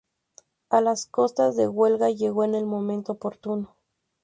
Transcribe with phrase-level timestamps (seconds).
[0.71, 3.75] A las costas de Huelva llegó en el momento oportuno.